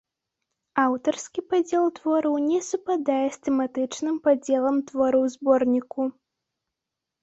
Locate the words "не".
2.47-2.59